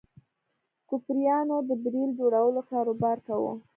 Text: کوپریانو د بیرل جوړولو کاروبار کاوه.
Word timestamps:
کوپریانو 0.89 1.57
د 1.67 1.69
بیرل 1.83 2.09
جوړولو 2.19 2.61
کاروبار 2.71 3.17
کاوه. 3.27 3.53